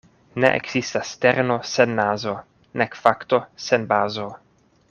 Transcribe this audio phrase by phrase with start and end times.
[0.43, 2.35] Ne ekzistas terno sen nazo
[2.83, 4.31] nek fakto sen bazo.